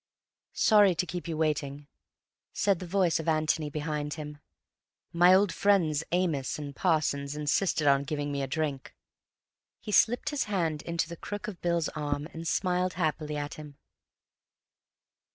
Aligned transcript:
"Sorry 0.55 0.95
to 0.95 1.05
keep 1.05 1.27
you 1.27 1.37
waiting," 1.37 1.85
said 2.53 2.79
the 2.79 2.87
voice 2.87 3.19
of 3.19 3.27
Antony 3.27 3.69
behind 3.69 4.15
him. 4.15 4.39
"My 5.13 5.31
old 5.31 5.53
friends 5.53 6.03
Amos 6.11 6.57
and 6.57 6.75
Parsons 6.75 7.35
insisted 7.35 7.85
on 7.85 8.01
giving 8.05 8.31
me 8.31 8.41
a 8.41 8.47
drink." 8.47 8.95
He 9.79 9.91
slipped 9.91 10.29
his 10.31 10.45
hand 10.45 10.81
into 10.81 11.07
the 11.07 11.17
crook 11.17 11.47
of 11.47 11.61
Bill's 11.61 11.87
arm, 11.89 12.27
and 12.33 12.47
smiled 12.47 12.93
happily 12.93 13.37
at 13.37 13.53
him. 13.53 13.77